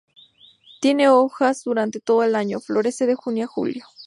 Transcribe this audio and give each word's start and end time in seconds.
Tiene 0.79 1.09
hojas 1.09 1.63
durante 1.63 1.99
todo 1.99 2.23
el 2.23 2.33
año, 2.35 2.59
florece 2.59 3.05
de 3.05 3.13
junio 3.13 3.43
a 3.45 3.47
julio. 3.47 3.85